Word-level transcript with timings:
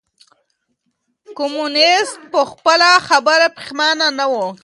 کمونيسټ 1.37 2.15
په 2.31 2.39
خپله 2.51 2.89
خبره 3.07 3.47
پښېمانه 3.57 4.07
نه 4.17 4.25
و. 4.31 4.33